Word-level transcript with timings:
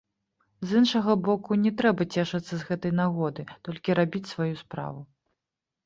З 0.71 0.79
іншага 0.79 1.15
боку, 1.27 1.57
не 1.67 1.73
трэба 1.83 2.09
цешыцца 2.15 2.49
з 2.55 2.61
гэтай 2.73 2.97
нагоды, 3.03 3.49
толькі 3.71 3.89
рабіць 4.05 4.27
сваю 4.35 4.53
справу. 4.67 5.01